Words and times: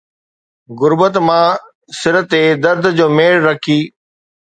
غربت 0.79 1.15
مان 1.27 1.55
سر 1.99 2.15
تي 2.31 2.41
درد 2.63 2.83
جو 2.97 3.07
ميڙ 3.17 3.33
رکي 3.47 3.79